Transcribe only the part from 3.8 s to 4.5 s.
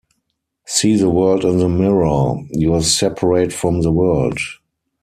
the world.